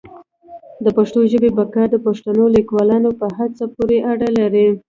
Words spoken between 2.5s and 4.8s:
لیکوالانو په هڅو پوري اړه لري.